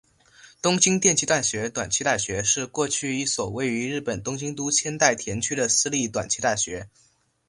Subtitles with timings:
[0.63, 6.89] 东京电机大学短期大学是过去一所位于日本东京都千代田区的私立短期大学。